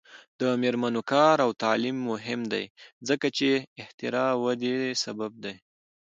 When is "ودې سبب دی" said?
4.43-5.55